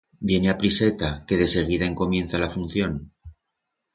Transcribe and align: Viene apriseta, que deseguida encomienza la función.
Viene 0.29 0.49
apriseta, 0.49 1.23
que 1.27 1.37
deseguida 1.37 1.85
encomienza 1.85 2.39
la 2.39 2.49
función. 2.49 3.13